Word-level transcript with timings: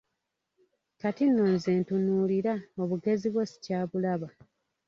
Kati 0.99 1.23
nno 1.27 1.45
nze 1.53 1.71
ntunuulira 1.81 2.53
obugezi 2.81 3.27
bwo 3.33 3.43
sikyabulaba. 3.51 4.27